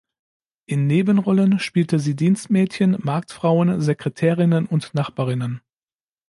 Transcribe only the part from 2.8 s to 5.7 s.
Marktfrauen, Sekretärinnen und Nachbarinnen.